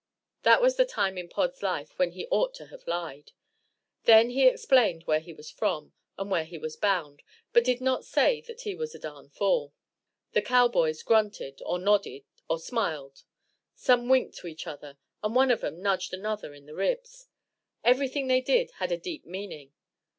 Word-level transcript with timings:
That 0.41 0.63
was 0.63 0.77
the 0.77 0.85
time 0.87 1.15
in 1.19 1.29
Pod's 1.29 1.61
life 1.61 1.99
when 1.99 2.13
he 2.13 2.25
ought 2.31 2.55
to 2.55 2.65
have 2.69 2.87
lied. 2.87 3.33
Then 4.05 4.31
he 4.31 4.47
explained 4.47 5.03
where 5.03 5.19
he 5.19 5.31
was 5.31 5.51
from, 5.51 5.93
and 6.17 6.31
where 6.31 6.43
he 6.43 6.57
was 6.57 6.75
bound, 6.75 7.21
but 7.53 7.63
did 7.63 7.81
not 7.81 8.03
say 8.03 8.41
that 8.47 8.61
he 8.61 8.73
was 8.73 8.95
a 8.95 8.97
darn 8.99 9.29
fool. 9.29 9.75
The 10.31 10.41
cowboys 10.41 11.03
grunted, 11.03 11.61
or 11.67 11.77
nodded, 11.77 12.23
or 12.49 12.57
smiled, 12.59 13.21
some 13.75 14.09
winked 14.09 14.35
to 14.37 14.47
each 14.47 14.65
other, 14.65 14.97
and 15.21 15.35
one 15.35 15.51
of 15.51 15.63
'em 15.63 15.83
nudged 15.83 16.15
another 16.15 16.55
in 16.55 16.65
the 16.65 16.73
ribs; 16.73 17.27
everything 17.83 18.25
they 18.25 18.41
did 18.41 18.71
had 18.81 18.91
a 18.91 18.97
deep 18.97 19.27
meaning. 19.27 19.71